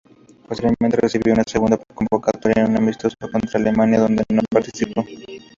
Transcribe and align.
Posteriormente 0.47 0.97
recibió 0.97 1.31
una 1.31 1.43
segunda 1.45 1.79
convocatoria 1.93 2.63
en 2.63 2.71
un 2.71 2.77
amistoso 2.77 3.13
contra 3.31 3.59
Alemania, 3.59 3.99
donde 3.99 4.23
no 4.33 4.41
participó. 4.49 5.05